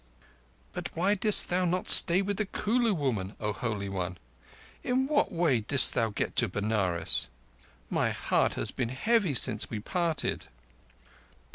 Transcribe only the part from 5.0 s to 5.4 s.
what